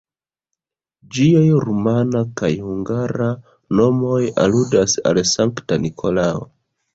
[1.17, 3.27] Ĝiaj rumana kaj hungara
[3.81, 6.43] nomoj aludas al Sankta Nikolao.